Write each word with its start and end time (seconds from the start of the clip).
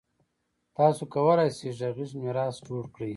تاسو 0.77 1.01
کولای 1.13 1.49
شئ 1.57 1.69
غږیز 1.79 2.11
میراث 2.21 2.55
جوړ 2.67 2.83
کړئ. 2.95 3.09